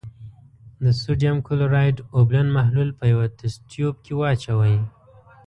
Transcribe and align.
د 0.83 0.85
سوډیم 1.01 1.37
کلورایډ 1.47 1.97
اوبلن 2.17 2.47
محلول 2.57 2.89
په 2.99 3.05
یوه 3.13 3.27
تست 3.37 3.59
تیوب 3.69 3.95
کې 4.05 4.13
واچوئ. 4.15 4.77